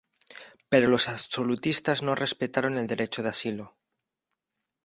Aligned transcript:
Pero 0.71 0.87
los 0.87 1.07
absolutistas 1.09 2.01
no 2.01 2.15
respetaron 2.15 2.75
el 2.79 2.87
derecho 2.87 3.21
de 3.21 3.29
asilo. 3.29 3.75